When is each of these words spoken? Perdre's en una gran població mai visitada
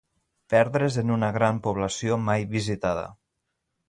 Perdre's 0.51 0.95
en 1.01 1.11
una 1.15 1.29
gran 1.35 1.59
població 1.67 2.17
mai 2.29 2.47
visitada 2.57 3.05